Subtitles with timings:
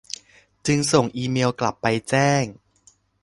[0.65, 2.43] จึงส่งอีเมล์กลับไป แจ้ง